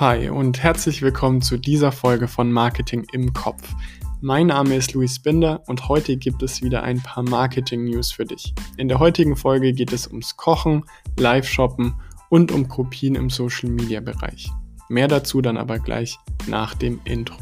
[0.00, 3.74] Hi und herzlich willkommen zu dieser Folge von Marketing im Kopf.
[4.22, 8.54] Mein Name ist Luis Binder und heute gibt es wieder ein paar Marketing-News für dich.
[8.78, 10.86] In der heutigen Folge geht es ums Kochen,
[11.18, 11.94] Live-Shoppen
[12.30, 14.50] und um Kopien im Social-Media-Bereich.
[14.88, 17.36] Mehr dazu dann aber gleich nach dem Intro.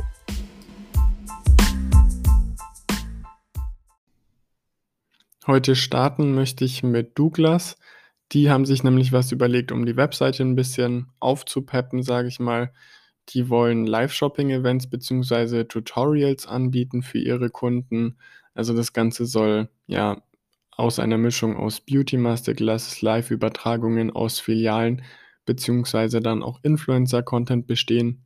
[5.46, 7.76] Heute starten möchte ich mit Douglas.
[8.32, 12.72] Die haben sich nämlich was überlegt, um die Webseite ein bisschen aufzupeppen, sage ich mal.
[13.30, 15.64] Die wollen Live-Shopping-Events bzw.
[15.64, 18.18] Tutorials anbieten für ihre Kunden.
[18.54, 20.22] Also das Ganze soll ja
[20.70, 25.02] aus einer Mischung aus Beauty Masterclasses, Live-Übertragungen aus Filialen
[25.44, 26.20] bzw.
[26.20, 28.24] dann auch Influencer-Content bestehen.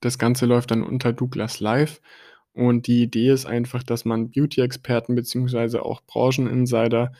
[0.00, 2.00] Das Ganze läuft dann unter Douglas Live
[2.52, 5.78] und die Idee ist einfach, dass man Beauty-Experten bzw.
[5.78, 7.12] auch Brancheninsider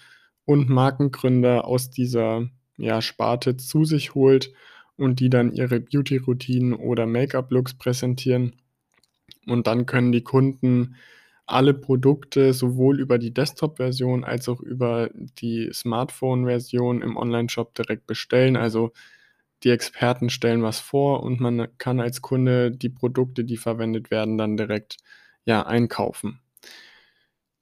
[0.46, 4.52] und Markengründer aus dieser ja, Sparte zu sich holt
[4.96, 8.54] und die dann ihre Beauty-Routinen oder Make-up-Looks präsentieren.
[9.46, 10.96] Und dann können die Kunden
[11.46, 18.56] alle Produkte sowohl über die Desktop-Version als auch über die Smartphone-Version im Online-Shop direkt bestellen.
[18.56, 18.92] Also
[19.62, 24.38] die Experten stellen was vor und man kann als Kunde die Produkte, die verwendet werden,
[24.38, 24.98] dann direkt
[25.44, 26.40] ja, einkaufen.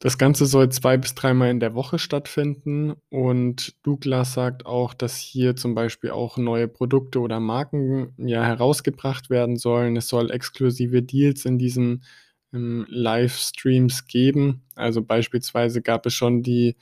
[0.01, 5.17] Das Ganze soll zwei bis dreimal in der Woche stattfinden und Douglas sagt auch, dass
[5.19, 9.97] hier zum Beispiel auch neue Produkte oder Marken ja herausgebracht werden sollen.
[9.97, 12.05] Es soll exklusive Deals in diesen
[12.53, 14.63] ähm, Livestreams geben.
[14.75, 16.77] Also beispielsweise gab es schon die,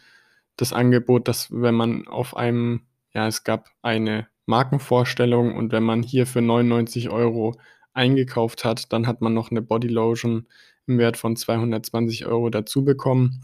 [0.57, 2.83] das Angebot, dass wenn man auf einem,
[3.15, 7.55] ja, es gab eine Markenvorstellung und wenn man hier für 99 Euro
[7.95, 10.47] eingekauft hat, dann hat man noch eine Bodylotion
[10.87, 13.43] im Wert von 220 Euro dazu bekommen.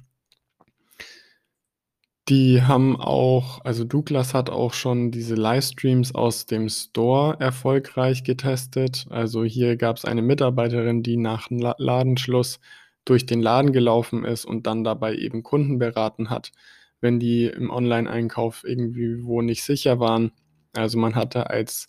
[2.29, 9.07] Die haben auch, also Douglas hat auch schon diese Livestreams aus dem Store erfolgreich getestet.
[9.09, 12.61] Also hier gab es eine Mitarbeiterin, die nach Ladenschluss
[13.07, 16.53] durch den Laden gelaufen ist und dann dabei eben Kunden beraten hat,
[17.01, 20.33] wenn die im Online-Einkauf irgendwie wo nicht sicher waren.
[20.75, 21.87] Also man hatte als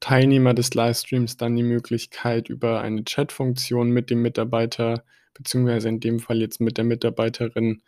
[0.00, 6.20] Teilnehmer des Livestreams dann die Möglichkeit, über eine Chatfunktion mit dem Mitarbeiter, beziehungsweise in dem
[6.20, 7.82] Fall jetzt mit der Mitarbeiterin,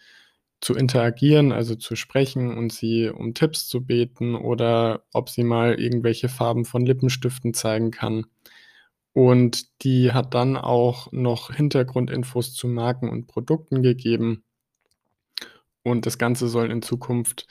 [0.62, 5.74] zu interagieren, also zu sprechen und sie um Tipps zu beten oder ob sie mal
[5.78, 8.26] irgendwelche Farben von Lippenstiften zeigen kann.
[9.12, 14.44] Und die hat dann auch noch Hintergrundinfos zu Marken und Produkten gegeben.
[15.82, 17.48] Und das Ganze soll in Zukunft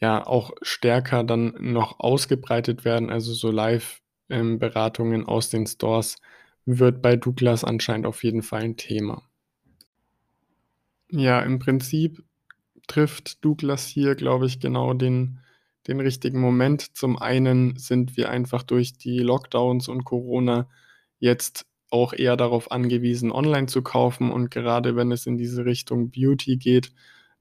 [0.00, 3.10] ja auch stärker dann noch ausgebreitet werden.
[3.10, 6.16] Also so Live-Beratungen ähm, aus den Stores
[6.64, 9.22] wird bei Douglas anscheinend auf jeden Fall ein Thema.
[11.10, 12.22] Ja, im Prinzip
[12.86, 15.40] trifft Douglas hier, glaube ich, genau den,
[15.86, 16.96] den richtigen Moment.
[16.96, 20.68] Zum einen sind wir einfach durch die Lockdowns und Corona
[21.18, 24.30] jetzt auch eher darauf angewiesen, online zu kaufen.
[24.30, 26.92] Und gerade wenn es in diese Richtung Beauty geht,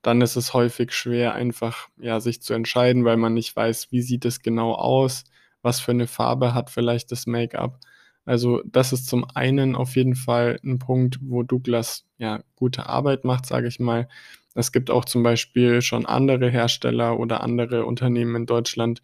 [0.02, 4.02] dann ist es häufig schwer, einfach ja, sich zu entscheiden, weil man nicht weiß, wie
[4.02, 5.26] sieht es genau aus,
[5.62, 7.80] was für eine Farbe hat vielleicht das Make-up.
[8.26, 13.26] Also das ist zum einen auf jeden Fall ein Punkt, wo Douglas ja gute Arbeit
[13.26, 14.08] macht, sage ich mal.
[14.54, 19.02] Es gibt auch zum Beispiel schon andere Hersteller oder andere Unternehmen in Deutschland,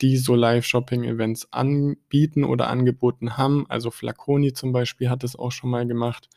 [0.00, 3.66] die so Live-Shopping-Events anbieten oder angeboten haben.
[3.68, 6.28] Also Flaconi zum Beispiel hat es auch schon mal gemacht.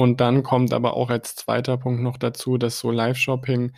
[0.00, 3.72] Und dann kommt aber auch als zweiter Punkt noch dazu, dass so Live-Shopping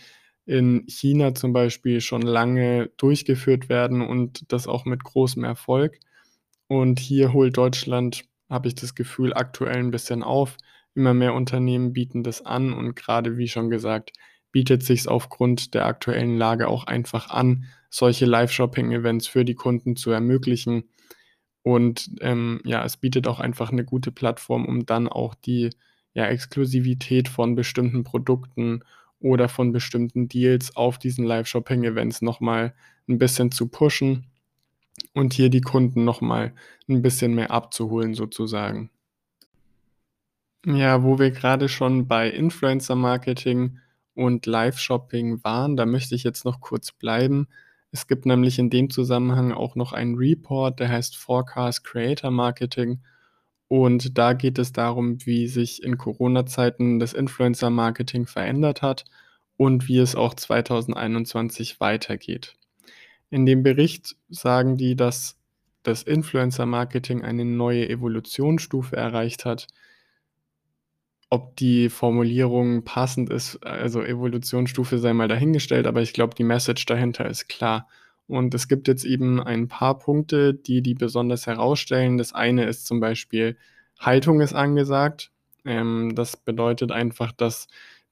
[0.47, 5.99] in China zum Beispiel schon lange durchgeführt werden und das auch mit großem Erfolg.
[6.69, 10.59] Und hier holt Deutschland, habe ich das Gefühl, aktuell ein bisschen auf.
[10.95, 14.13] Immer mehr Unternehmen bieten das an und gerade wie schon gesagt,
[14.53, 19.97] bietet sich es aufgrund der aktuellen Lage auch einfach an, solche Live-Shopping-Events für die Kunden
[19.97, 20.85] zu ermöglichen.
[21.63, 25.71] Und ähm, ja, es bietet auch einfach eine gute Plattform, um dann auch die
[26.15, 28.83] ja, Exklusivität von bestimmten Produkten
[29.21, 32.75] oder von bestimmten Deals auf diesen Live-Shopping-Events nochmal
[33.09, 34.27] ein bisschen zu pushen
[35.15, 36.53] und hier die Kunden nochmal
[36.89, 38.91] ein bisschen mehr abzuholen sozusagen.
[40.65, 43.79] Ja, wo wir gerade schon bei Influencer-Marketing
[44.15, 47.49] und Live-Shopping waren, da möchte ich jetzt noch kurz bleiben.
[47.91, 53.01] Es gibt nämlich in dem Zusammenhang auch noch einen Report, der heißt Forecast Creator Marketing
[53.73, 59.07] und da geht es darum, wie sich in Corona-Zeiten das Influencer-Marketing verändert hat
[59.57, 62.55] und wie es auch 2021 weitergeht.
[63.31, 65.39] In dem Bericht sagen die, dass
[65.85, 69.69] das Influencer-Marketing eine neue Evolutionsstufe erreicht hat.
[71.31, 76.85] Ob die Formulierung passend ist, also Evolutionsstufe sei mal dahingestellt, aber ich glaube, die Message
[76.85, 77.89] dahinter ist klar.
[78.33, 82.17] Und es gibt jetzt eben ein paar Punkte, die die besonders herausstellen.
[82.17, 83.59] Das eine ist zum Beispiel,
[84.01, 85.31] Haltung ist angesagt.
[85.67, 87.69] Ähm, das bedeutet einfach, dass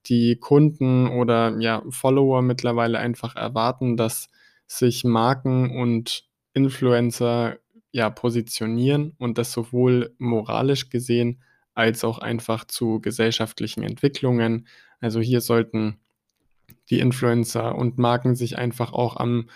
[0.06, 4.28] die Kunden oder ja, Follower mittlerweile einfach erwarten, dass
[4.66, 7.56] sich Marken und Influencer
[7.90, 11.42] ja positionieren und das sowohl moralisch gesehen
[11.74, 14.66] als auch einfach zu gesellschaftlichen Entwicklungen.
[15.00, 15.98] Also hier sollten
[16.90, 19.48] die Influencer und Marken sich einfach auch am,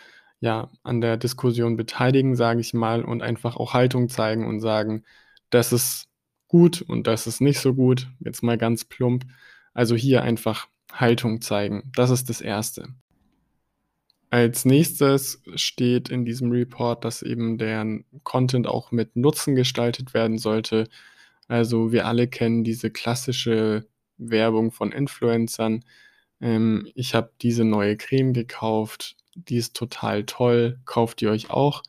[0.45, 5.03] ja, an der Diskussion beteiligen, sage ich mal, und einfach auch Haltung zeigen und sagen,
[5.49, 6.09] das ist
[6.49, 9.25] gut und das ist nicht so gut, jetzt mal ganz plump.
[9.73, 11.91] Also hier einfach Haltung zeigen.
[11.97, 12.89] Das ist das Erste.
[14.29, 20.37] Als nächstes steht in diesem Report, dass eben der Content auch mit Nutzen gestaltet werden
[20.37, 20.89] sollte.
[21.49, 23.87] Also wir alle kennen diese klassische
[24.19, 25.87] Werbung von Influencern.
[26.43, 31.83] Ähm, ich habe diese neue Creme gekauft, die ist total toll, kauft ihr euch auch.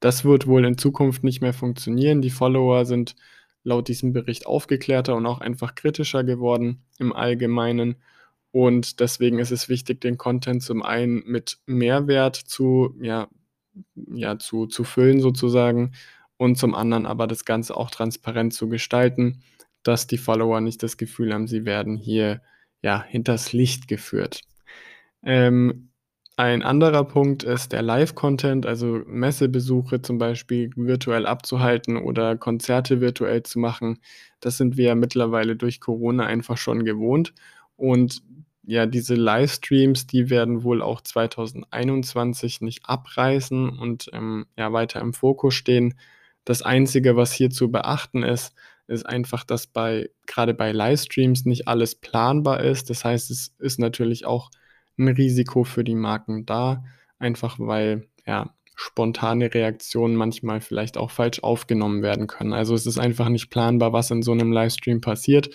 [0.00, 2.22] Das wird wohl in Zukunft nicht mehr funktionieren.
[2.22, 3.14] Die Follower sind
[3.64, 7.96] laut diesem Bericht aufgeklärter und auch einfach kritischer geworden im Allgemeinen.
[8.50, 13.28] Und deswegen ist es wichtig, den Content zum einen mit Mehrwert zu, ja,
[13.94, 15.92] ja, zu, zu füllen sozusagen
[16.36, 19.42] und zum anderen aber das Ganze auch transparent zu gestalten,
[19.82, 22.42] dass die Follower nicht das Gefühl haben, sie werden hier
[22.82, 24.42] ja hinters Licht geführt.
[25.22, 25.91] Ähm,
[26.42, 33.42] ein anderer Punkt ist der Live-Content, also Messebesuche zum Beispiel virtuell abzuhalten oder Konzerte virtuell
[33.44, 33.98] zu machen.
[34.40, 37.32] Das sind wir ja mittlerweile durch Corona einfach schon gewohnt.
[37.76, 38.22] Und
[38.64, 45.12] ja, diese Livestreams, die werden wohl auch 2021 nicht abreißen und ähm, ja, weiter im
[45.12, 45.94] Fokus stehen.
[46.44, 48.52] Das Einzige, was hier zu beachten ist,
[48.88, 52.90] ist einfach, dass bei gerade bei Livestreams nicht alles planbar ist.
[52.90, 54.50] Das heißt, es ist natürlich auch
[54.98, 56.84] ein Risiko für die Marken da,
[57.18, 62.52] einfach weil ja spontane Reaktionen manchmal vielleicht auch falsch aufgenommen werden können.
[62.52, 65.50] Also es ist einfach nicht planbar, was in so einem Livestream passiert.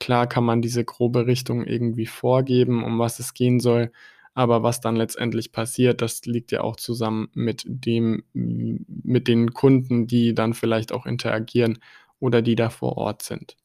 [0.00, 3.90] Klar kann man diese grobe Richtung irgendwie vorgeben, um was es gehen soll,
[4.34, 10.06] aber was dann letztendlich passiert, das liegt ja auch zusammen mit dem, mit den Kunden,
[10.06, 11.80] die dann vielleicht auch interagieren
[12.20, 13.56] oder die da vor Ort sind.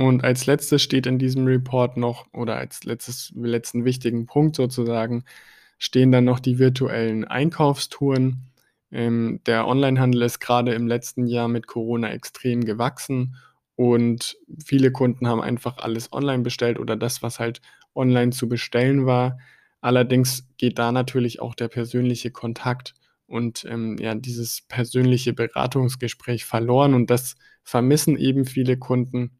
[0.00, 5.24] Und als letztes steht in diesem Report noch, oder als letztes, letzten wichtigen Punkt sozusagen,
[5.76, 8.46] stehen dann noch die virtuellen Einkaufstouren.
[8.90, 13.36] Ähm, der Onlinehandel ist gerade im letzten Jahr mit Corona extrem gewachsen
[13.76, 17.60] und viele Kunden haben einfach alles online bestellt oder das, was halt
[17.94, 19.38] online zu bestellen war.
[19.82, 22.94] Allerdings geht da natürlich auch der persönliche Kontakt
[23.26, 29.36] und ähm, ja, dieses persönliche Beratungsgespräch verloren und das vermissen eben viele Kunden.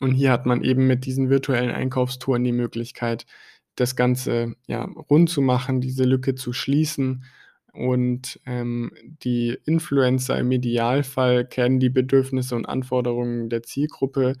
[0.00, 3.26] Und hier hat man eben mit diesen virtuellen Einkaufstouren die Möglichkeit,
[3.76, 7.24] das Ganze ja, rund zu machen, diese Lücke zu schließen.
[7.72, 8.92] Und ähm,
[9.22, 14.34] die Influencer im Idealfall kennen die Bedürfnisse und Anforderungen der Zielgruppe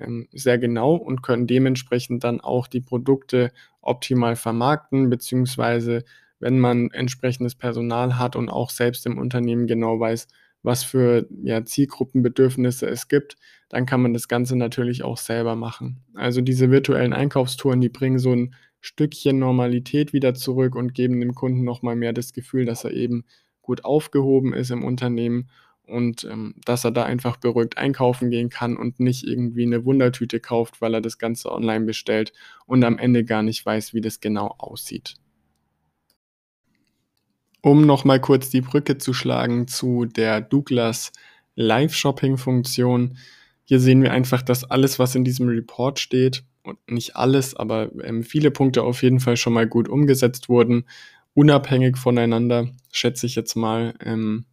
[0.00, 6.04] ähm, sehr genau und können dementsprechend dann auch die Produkte optimal vermarkten, beziehungsweise
[6.40, 10.26] wenn man entsprechendes Personal hat und auch selbst im Unternehmen genau weiß,
[10.62, 13.36] was für ja, Zielgruppenbedürfnisse es gibt,
[13.68, 16.02] dann kann man das Ganze natürlich auch selber machen.
[16.14, 21.34] Also diese virtuellen Einkaufstouren, die bringen so ein Stückchen Normalität wieder zurück und geben dem
[21.34, 23.24] Kunden nochmal mehr das Gefühl, dass er eben
[23.62, 25.50] gut aufgehoben ist im Unternehmen
[25.86, 30.40] und ähm, dass er da einfach beruhigt einkaufen gehen kann und nicht irgendwie eine Wundertüte
[30.40, 32.32] kauft, weil er das Ganze online bestellt
[32.66, 35.16] und am Ende gar nicht weiß, wie das genau aussieht.
[37.62, 41.12] Um nochmal kurz die Brücke zu schlagen zu der Douglas
[41.56, 43.18] Live-Shopping-Funktion.
[43.64, 47.90] Hier sehen wir einfach, dass alles, was in diesem Report steht, und nicht alles, aber
[48.02, 50.84] ähm, viele Punkte auf jeden Fall schon mal gut umgesetzt wurden,
[51.34, 53.94] unabhängig voneinander, schätze ich jetzt mal.
[54.04, 54.44] Ähm,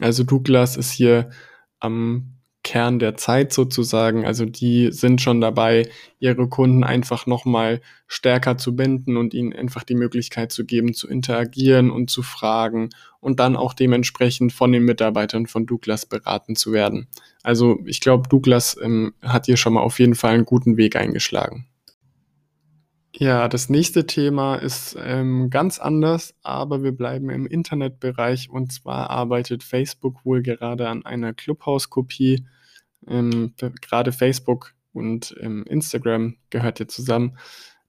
[0.00, 1.30] also Douglas ist hier
[1.78, 4.24] am Kern der Zeit sozusagen.
[4.24, 5.88] Also die sind schon dabei,
[6.20, 11.08] ihre Kunden einfach nochmal stärker zu binden und ihnen einfach die Möglichkeit zu geben, zu
[11.08, 12.90] interagieren und zu fragen
[13.20, 17.08] und dann auch dementsprechend von den Mitarbeitern von Douglas beraten zu werden.
[17.42, 20.94] Also ich glaube, Douglas ähm, hat hier schon mal auf jeden Fall einen guten Weg
[20.96, 21.66] eingeschlagen.
[23.22, 29.10] Ja, das nächste Thema ist ähm, ganz anders, aber wir bleiben im Internetbereich und zwar
[29.10, 32.44] arbeitet Facebook wohl gerade an einer Clubhouse-Kopie.
[33.06, 37.38] Ähm, gerade Facebook und ähm, Instagram gehört hier zusammen.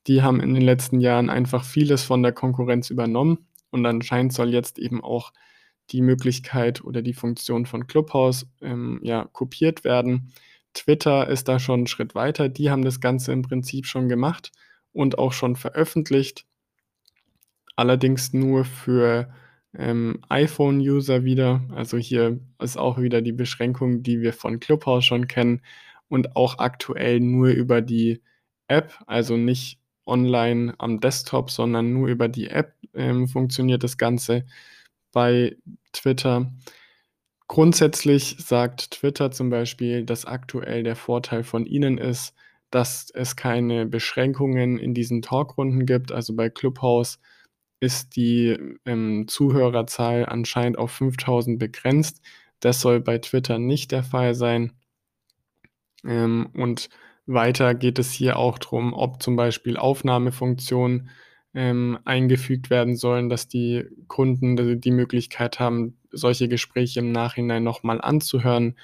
[0.05, 4.53] Die haben in den letzten Jahren einfach vieles von der Konkurrenz übernommen und anscheinend soll
[4.53, 5.33] jetzt eben auch
[5.89, 10.31] die Möglichkeit oder die Funktion von Clubhouse ähm, ja, kopiert werden.
[10.75, 12.49] Twitter ist da schon einen Schritt weiter.
[12.49, 14.51] Die haben das Ganze im Prinzip schon gemacht
[14.93, 16.45] und auch schon veröffentlicht.
[17.75, 19.33] allerdings nur für,
[19.75, 21.61] ähm, iPhone-User wieder.
[21.73, 25.61] Also, hier ist auch wieder die Beschränkung, die wir von Clubhouse schon kennen
[26.09, 28.21] und auch aktuell nur über die
[28.67, 34.45] App, also nicht online am Desktop, sondern nur über die App, ähm, funktioniert das Ganze
[35.11, 35.57] bei
[35.93, 36.53] Twitter.
[37.47, 42.33] Grundsätzlich sagt Twitter zum Beispiel, dass aktuell der Vorteil von ihnen ist,
[42.73, 46.11] dass es keine Beschränkungen in diesen Talkrunden gibt.
[46.11, 47.19] Also, bei Clubhouse
[47.79, 52.21] ist die, ähm, Zuhörerzahl anscheinend auf 5.000 begrenzt.
[52.61, 54.73] Das soll bei Twitter nicht der Fall sein.
[56.05, 56.89] Ähm, und
[57.25, 61.09] weiter geht es hier auch drum, ob zum Beispiel Aufnahmefunktionen,
[61.55, 67.83] ähm, eingefügt werden sollen, dass die Kunden die Möglichkeit haben, solche Gespräche im Nachhinein noch
[67.83, 68.75] mal anzuhören.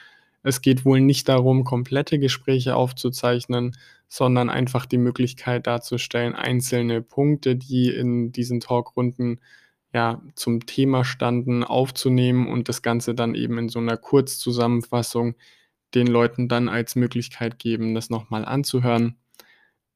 [0.43, 3.75] Es geht wohl nicht darum, komplette Gespräche aufzuzeichnen,
[4.08, 9.39] sondern einfach die Möglichkeit darzustellen, einzelne Punkte, die in diesen Talkrunden,
[9.93, 15.36] ja, zum Thema standen, aufzunehmen und das Ganze dann eben in so 'ner Kurzzusammenfassung
[15.96, 19.17] den Leuten dann als Möglichkeit geben, das noch mal anzuhören.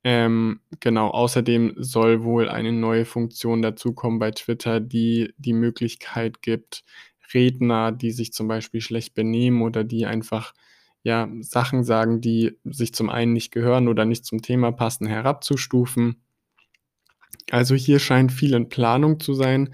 [0.03, 6.83] Ähm, genau, außerdem soll wohl eine neue Funktion dazukommen bei Twitter, die die Möglichkeit gibt,
[7.33, 10.53] Redner, die sich zum Beispiel schlecht benehmen oder die einfach,
[11.03, 16.21] ja, Sachen sagen, die sich zum einen nicht gehören oder nicht zum Thema passen, herabzustufen.
[17.51, 19.73] Also, hier scheint viel in Planung zu sein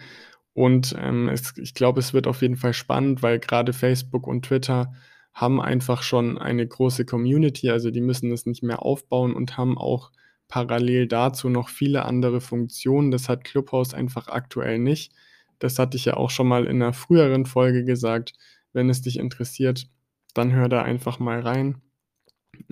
[0.54, 4.46] und, ähm, es ich glaube, es wird auf jeden Fall spannend, weil grade Facebook und
[4.46, 4.94] Twitter
[5.34, 9.78] haben einfach schon eine große Community, also, die müssen das nicht mehr aufbauen und haben
[9.78, 10.12] auch
[10.48, 13.12] parallel dazu noch viele andere Funktionen.
[13.12, 15.14] Das hat Clubhouse einfach aktuell nicht.
[15.60, 18.34] Das hatte ich ja auch schon mal in 'ner früheren Folge gesagt.
[18.74, 19.88] Wenn es dich interessiert,
[20.34, 21.82] dann hör da einfach mal rein.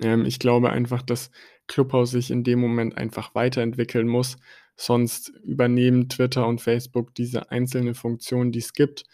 [0.02, 1.30] Ähm, ich glaube einfach, dass
[1.68, 4.36] Clubhouse sich in dem Moment einfach weiterentwickeln muss,
[4.76, 9.04] sonst übernehmen Twitter und Facebook diese einzelne Funktion, die es gibt,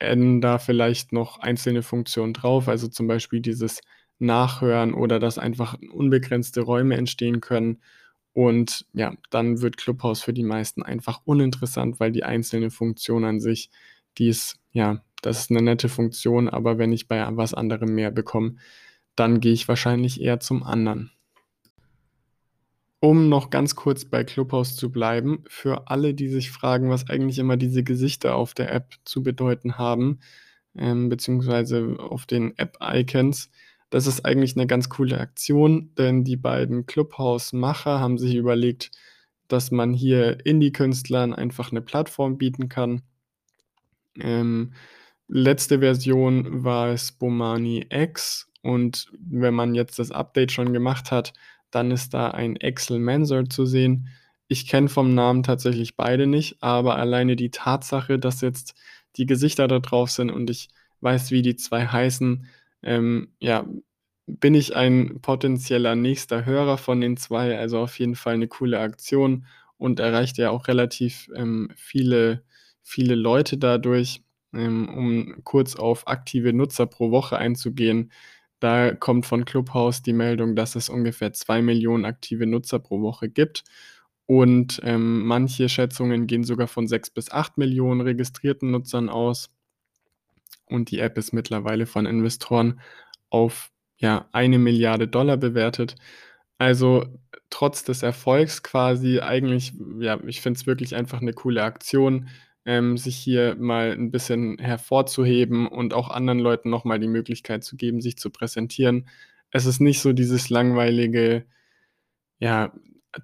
[0.00, 3.80] adden da vielleicht noch einzelne Funktionen drauf, also, zum Beispiel dieses
[4.20, 7.82] Nachhören oder dass einfach unbegrenzte Räume entstehen können.
[8.32, 13.40] Und ja, dann wird Clubhouse für die meisten einfach uninteressant, weil die einzelne Funktion an
[13.40, 13.70] sich,
[14.18, 18.10] die ist ja, das ist 'ne nette Funktion, aber wenn ich bei was anderem mehr
[18.12, 18.56] bekomme,
[19.16, 21.10] dann gehe ich wahrscheinlich eher zum anderen.
[23.00, 27.38] Um noch ganz kurz bei Clubhouse zu bleiben, für alle, die sich fragen, was eigentlich
[27.38, 30.18] immer diese Gesichter auf der App zu bedeuten haben,
[30.76, 33.50] ähm, beziehungsweise auf den App-Icons.
[33.92, 38.90] Das ist eigentlich 'ne ganz coole Aktion, denn die beiden Clubhouse-Macher haben sich überlegt,
[39.48, 43.02] dass man hier Indie-Künstlern einfach 'ne Plattform bieten kann.
[44.16, 44.72] Ähm,
[45.28, 51.32] letzte Version war es Bomani X und wenn man jetzt das Update schon gemacht hat,
[51.70, 54.08] dann ist da ein Axel Manzur zu sehen.
[54.48, 58.74] Ich kenne vom Namen tatsächlich beide nicht, aber alleine die Tatsache, dass jetzt
[59.16, 60.68] die Gesichter da drauf sind und ich
[61.00, 62.46] weiß, wie die 2 heißen,
[62.82, 63.66] ähm, ja,
[64.26, 68.80] bin ich ein potenzieller nächster Hörer von den 2, also, auf jeden Fall 'ne coole
[68.80, 69.46] Aktion
[69.78, 72.44] und erreicht ja auch relativ, ähm, viele
[72.82, 74.22] viele Leute dadurch.
[74.54, 78.12] Ähm, um kurz auf aktive Nutzer pro Woche einzugehen,
[78.60, 83.64] da kommt von Clubhouse die Meldung, dass es ungefähr 2.000.000 aktive Nutzer pro Woche gibt
[84.26, 89.48] und, ähm, manche Schätzungen gehen sogar von 6 bis 8.000.000 registrierten Nutzern aus.
[90.70, 92.80] Und die App ist mittlerweile von Investoren
[93.30, 95.96] auf, ja, 1.000.000.000 $ bewertet.
[96.58, 97.06] Also,
[97.50, 102.28] trotz des Erfolgs quasi eigentlich ja, ich finde es wirklich einfach 'ne coole Aktion,
[102.66, 107.64] ähm, sich hier mal 'n bisschen hervorzuheben und auch anderen Leuten noch mal die Möglichkeit
[107.64, 109.08] zu geben, sich zu präsentieren.
[109.52, 111.46] Es ist nicht so dieses langweilige,
[112.40, 112.72] ja,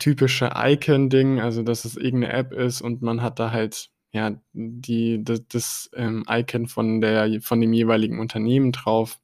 [0.01, 4.33] typische Icon-Ding, also, dass es irgend 'ne App ist und man hat da halt, ja,
[4.54, 9.18] die d das, ähm, Icon von der von dem jeweiligen Unternehmen drauf.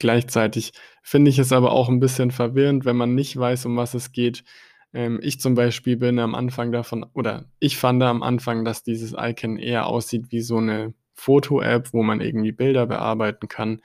[0.00, 3.94] Gleichzeitig finde ich es aber auch 'n bisschen verwirrend, wenn man nicht weiß, um was
[3.94, 4.44] es geht.
[4.92, 9.14] Ähm, ich zum Beispiel bin am Anfang davon oder ich fand am Anfang, dass dieses
[9.18, 13.82] Icon eher aussieht wie so 'ne Foto-App, wo man irgendwie Bilder bearbeiten kann.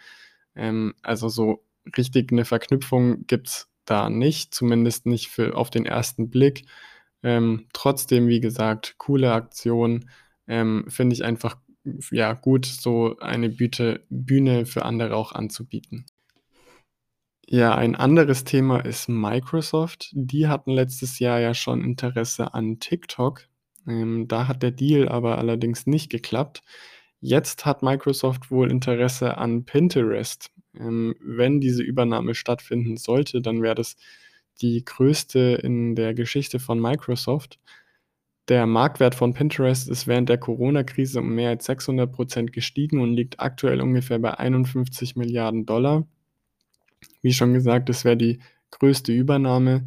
[0.55, 1.63] Ähm, also, so
[1.97, 6.65] richtig 'ne Verknüpfung gibt's da nicht, zumindest nicht für auf den ersten Blick.
[7.23, 10.09] Ähm, trotzdem, wie gesagt, coole Aktion,
[10.47, 11.57] ähm, finde ich einfach,
[12.11, 16.05] ja, gut, so eine Büte Bühne für andere auch anzubieten.
[17.51, 20.11] Ja, ein anderes Thema ist Microsoft.
[20.13, 23.47] Die hatten letztes Jahr ja schon Interesse an TikTok.
[23.87, 26.61] Ähm, da hat der Deal aber allerdings nicht geklappt.
[27.21, 30.51] Jetzt hat Microsoft wohl Interesse an Pinterest.
[30.75, 33.97] Ähm, wenn diese Übernahme stattfinden sollte, dann wäre das
[34.61, 37.59] die größte in der Geschichte von Microsoft.
[38.47, 43.39] Der Marktwert von Pinterest ist während der Corona-Krise um mehr als 600% gestiegen und liegt
[43.39, 46.07] aktuell ungefähr bei 51 Milliarden Dollar.
[47.21, 48.39] Wie schon gesagt, das wäre die
[48.71, 49.85] größte Übernahme.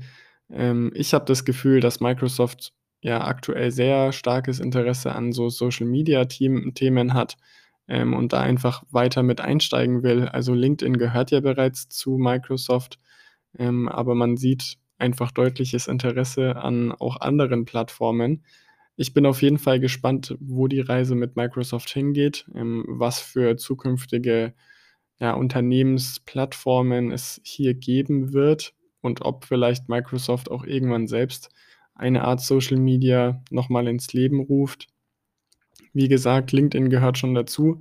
[0.51, 7.15] Ähm, ich habe das Gefühl, dass Microsoft ja aktuell sehr starkes Interesse an so Social-Media-Themen
[7.15, 7.37] hat
[7.89, 10.29] ähm, und da einfach weiter mit einsteigen will.
[10.29, 13.01] Also LinkedIn gehört ja bereits zu Microsoft,
[13.59, 18.45] ähm, aber man sieht einfach deutliches Interesse an auch anderen Plattformen.
[18.97, 23.57] Ich bin auf jeden Fall gespannt, wo die Reise mit Microsoft hingeht, ähm, was für
[23.57, 24.55] zukünftige
[25.19, 31.51] ja, Unternehmensplattformen es hier geben wird und ob vielleicht Microsoft auch irgendwann selbst
[31.95, 34.89] eine Art Social Media nochmal ins Leben ruft.
[35.93, 37.81] Wie gesagt, LinkedIn gehört schon dazu,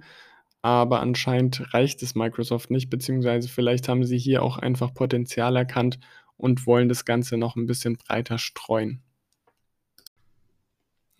[0.62, 6.00] aber anscheinend reicht es Microsoft nicht, beziehungsweise vielleicht haben sie hier auch einfach Potenzial erkannt
[6.38, 9.02] und wollen das Ganze noch ein bisschen breiter streuen.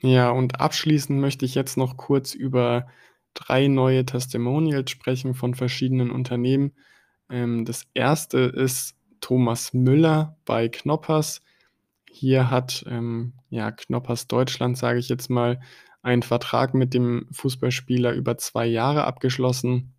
[0.02, 2.88] Ja, und abschließend möchte ich jetzt noch kurz über
[3.34, 6.74] drei neue Testimonials sprechen von verschiedenen Unternehmen.
[7.30, 11.42] Ähm, das erste ist Thomas Müller bei Knoppers.
[12.10, 15.62] Hier hat ähm, ja, Knoppers Deutschland, sage ich jetzt mal,
[16.02, 19.94] einen Vertrag mit dem Fußballspieler über zwei Jahre abgeschlossen.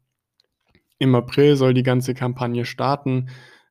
[0.99, 3.29] Im April soll die ganze Kampagne starten.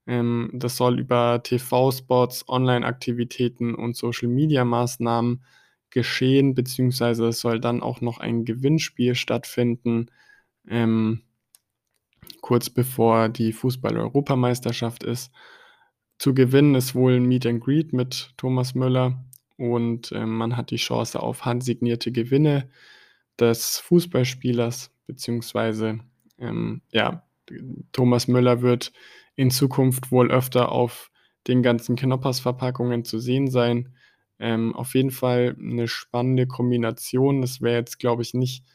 [0.07, 5.43] Ähm, das soll über TV-Spots, Online-Aktivitäten und Social-Media-Maßnahmen
[5.89, 10.07] geschehen, beziehungsweise es soll dann auch noch ein Gewinnspiel stattfinden,
[10.67, 11.21] ähm,
[12.41, 15.31] kurz bevor die Fußball-Europameisterschaft ist.
[16.17, 19.25] Zu gewinnen ist wohl ein Meet and Greet mit Thomas Müller
[19.62, 22.70] und äh, man hat die Chance auf handsignierte Gewinne
[23.39, 26.00] des Fußballspielers, beziehungsweise
[26.39, 27.24] ähm, ja,
[27.91, 28.91] Thomas Müller wird
[29.36, 31.12] in Zukunft wohl öfter auf
[31.48, 33.96] den ganzen Knoppers-Verpackungen zu sehen sein.
[34.39, 37.41] Ähm, auf jeden Fall eine spannende Kombination.
[37.41, 38.65] Das wäre jetzt, glaube ich, nicht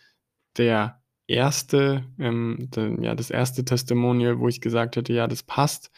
[0.57, 5.91] der erste, ähm, de, ja, das erste Testimonial, wo ich gesagt hätte, ja, das passt.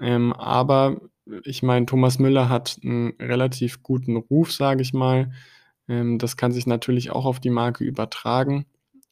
[0.00, 1.00] Ähm, aber
[1.44, 5.32] ich meine, Thomas Müller hat einen relativ guten Ruf, sage ich mal.
[5.88, 8.66] Ähm, das kann sich natürlich auch auf die Marke übertragen.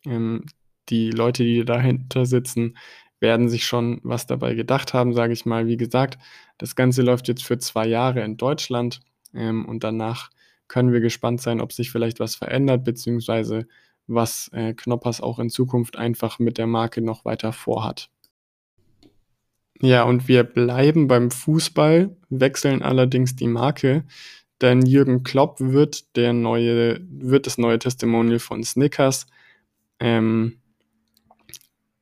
[0.07, 0.44] Ähm,
[0.88, 2.76] die Leute, die dahinter sitzen,
[3.20, 5.66] werden sich schon was dabei gedacht haben, sage ich mal.
[5.66, 6.18] Wie gesagt,
[6.57, 9.00] das Ganze läuft jetzt für zwei Jahre in Deutschland
[9.35, 10.31] ähm, und danach
[10.68, 13.66] können wir gespannt sein, ob sich vielleicht was verändert, beziehungsweise
[14.07, 18.11] was äh, Knoppers auch in Zukunft einfach mit der Marke noch weiter vorhat.
[19.80, 24.04] Ja, und wir bleiben beim Fußball, wechseln allerdings die Marke,
[24.60, 29.26] denn Jürgen Klopp wird der neue, wird das neue Testimonial von Snickers.
[30.00, 30.58] Ähm,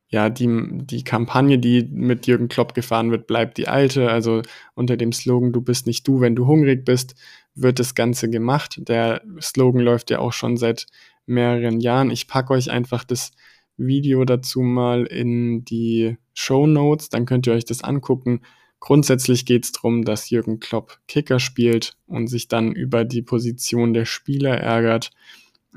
[0.09, 0.49] ja, die,
[0.85, 4.11] die Kampagne, die mit Jürgen Klopp gefahren wird, bleibt die alte.
[4.11, 4.43] Also
[4.75, 7.15] unter dem Slogan Du bist nicht du, wenn du hungrig bist,
[7.55, 8.79] wird das Ganze gemacht.
[8.89, 10.87] Der Slogan läuft ja auch schon seit
[11.27, 12.11] mehreren Jahren.
[12.11, 13.33] Ich packe euch einfach das
[13.77, 18.43] Video dazu mal in die Show Notes, dann könnt ihr euch das angucken.
[18.79, 23.95] Grundsätzlich geht es darum, dass Jürgen Klopp Kicker spielt und sich dann über die Position
[23.95, 25.11] der Spieler ärgert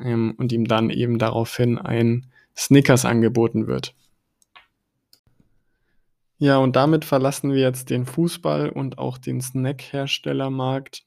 [0.03, 3.95] ähm, und ihm dann eben daraufhin ein Snickers angeboten wird.
[6.39, 11.05] Ja, und damit verlassen wir jetzt den Fußball und auch den Snack-Herstellermarkt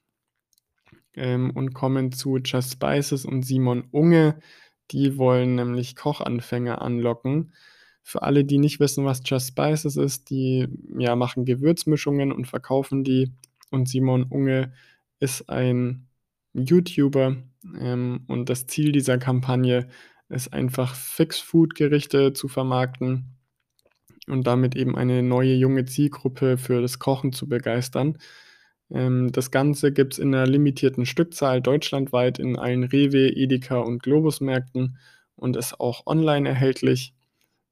[1.15, 4.41] ähm, und kommen zu Just Spices und Simon Unge.
[4.91, 7.53] Die wollen nämlich Kochanfänger anlocken.
[8.03, 13.05] Für alle, die nicht wissen, was Just Spices ist, die ja, machen Gewürzmischungen und verkaufen
[13.05, 13.33] die.
[13.71, 14.73] Und Simon Unge
[15.21, 16.09] ist ein
[16.53, 17.37] YouTuber
[17.79, 19.89] ähm, und das Ziel dieser Kampagne
[20.29, 23.37] ist einfach Fix-Food-Gerichte zu vermarkten
[24.29, 28.19] und damit eben eine neue junge Zielgruppe für das Kochen zu begeistern.
[28.91, 34.03] Ähm, das Ganze gibt es in einer limitierten Stückzahl deutschlandweit in allen Rewe, Edeka und
[34.03, 34.99] Globus-Märkten
[35.37, 37.15] und ist auch online erhältlich.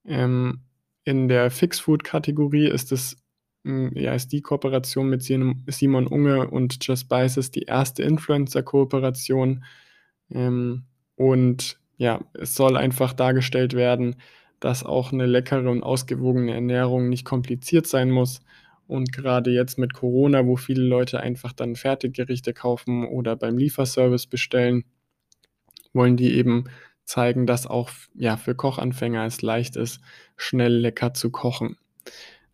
[0.05, 0.61] Ähm,
[1.05, 3.17] in der Fix-Food-Kategorie ist es
[3.65, 9.65] hm, ja, ist die Kooperation mit Simon Unge und Just Spices die erste Influencer-Kooperation.
[10.31, 10.85] Ähm,
[11.17, 14.17] und ja, es soll einfach dargestellt werden,
[14.61, 18.41] dass auch eine leckere und ausgewogene Ernährung nicht kompliziert sein muss.
[18.87, 24.27] Und gerade jetzt mit Corona, wo viele Leute einfach dann Fertiggerichte kaufen oder beim Lieferservice
[24.27, 24.85] bestellen,
[25.93, 26.65] wollen die eben
[27.11, 30.01] zeigen, dass auch ja, für Kochanfänger es leicht ist,
[30.37, 31.77] schnell lecker zu kochen.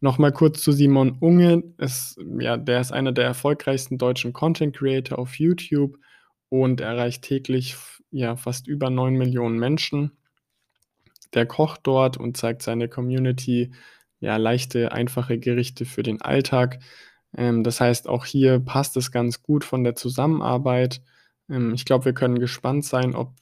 [0.00, 1.62] Nochmal kurz zu Simon Unge.
[1.78, 5.98] Es, ja, der ist einer der erfolgreichsten deutschen Content Creator auf YouTube
[6.48, 7.76] und erreicht täglich
[8.10, 10.12] ja, fast über 9 Millionen Menschen
[11.36, 13.72] der kocht dort und zeigt seine Community
[14.20, 16.78] ja leichte, einfache Gerichte für den Alltag.
[17.36, 21.02] Ähm, das heißt, auch hier passt es ganz gut von der Zusammenarbeit.
[21.50, 23.34] Ähm, ich glaube, wir können gespannt sein, ob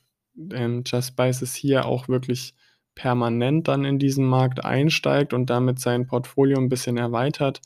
[0.52, 2.54] ähm, Just Spices hier auch wirklich
[2.94, 7.60] permanent dann in diesen Markt einsteigt und damit sein Portfolio ein bisschen erweitert.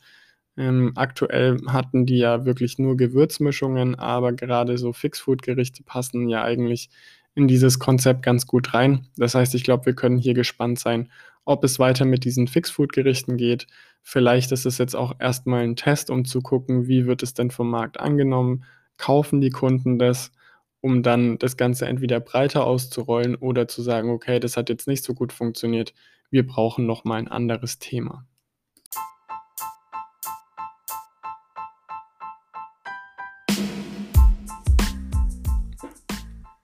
[0.57, 6.89] Ähm, aktuell hatten die ja wirklich nur Gewürzmischungen, aber gerade so Fixfood-Gerichte passen ja eigentlich
[7.35, 9.07] in dieses Konzept ganz gut rein.
[9.15, 11.09] Das heißt, ich glaube, wir können hier gespannt sein,
[11.45, 13.67] ob es weiter mit diesen Fixfood-Gerichten geht.
[14.01, 17.51] Vielleicht ist es jetzt auch erstmal ein Test, um zu gucken, wie wird es denn
[17.51, 18.65] vom Markt angenommen,
[18.97, 20.31] kaufen die Kunden das,
[20.81, 25.03] um dann das Ganze entweder breiter auszurollen oder zu sagen, okay, das hat jetzt nicht
[25.03, 25.93] so gut funktioniert,
[26.31, 28.25] wir brauchen noch mal ein anderes Thema.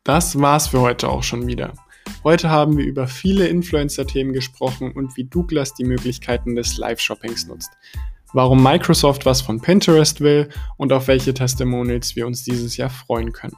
[0.03, 1.73] Das war's für heute auch schon wieder.
[2.23, 7.71] Heute haben wir über viele Influencer-Themen gesprochen und wie Douglas die Möglichkeiten des Live-Shoppings nutzt
[8.35, 13.31] warum Microsoft was von Pinterest will und auf welche Testimonials wir uns dieses Jahr freuen
[13.31, 13.55] können.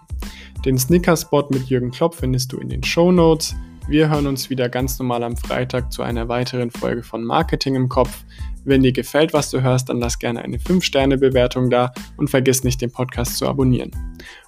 [0.66, 3.56] Den Snicker-Spot mit Jürgen Klopp findest du in den Show Notes.
[3.90, 7.90] Wir hören uns wieder ganz normal am Freitag zu einer weiteren Folge von Marketing im
[7.90, 8.24] Kopf.
[8.66, 12.80] Wenn dir gefällt, was du hörst, dann lass gerne eine 5-Sterne-Bewertung da und vergiss nicht,
[12.80, 13.90] den Podcast zu abonnieren.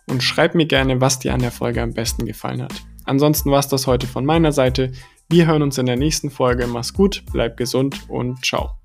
[0.08, 2.74] Und schreib mir gerne, was dir an der Folge am besten gefallen hat.
[3.06, 4.92] Ansonsten war es das heute von meiner Seite.
[5.28, 6.68] Wir hören uns in der nächsten Folge.
[6.68, 8.80] Mach's gut, bleib gesund und ciao.